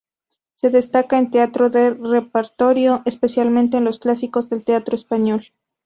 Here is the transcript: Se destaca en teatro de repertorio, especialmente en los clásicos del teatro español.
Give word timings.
Se 0.55 0.71
destaca 0.71 1.19
en 1.19 1.29
teatro 1.29 1.69
de 1.69 1.91
repertorio, 1.93 3.03
especialmente 3.05 3.77
en 3.77 3.83
los 3.83 3.99
clásicos 3.99 4.49
del 4.49 4.65
teatro 4.65 4.95
español. 4.95 5.51